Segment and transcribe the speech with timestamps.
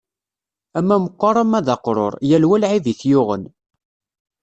[0.79, 3.43] Ama meqqer ama d aqrur, yal wa lɛib i t-yuɣen.